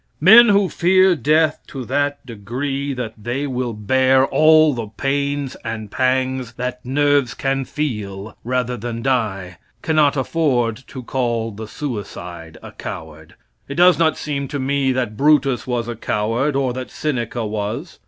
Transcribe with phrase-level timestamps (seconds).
[0.19, 5.91] Men who fear death to that degree that they will bear all the pains and
[5.91, 12.71] pangs that nerves can feel rather than die, cannot afford to call the suicide a
[12.71, 13.35] coward.
[13.67, 17.99] It does not seem to me that Brutus was a coward or that Seneca was.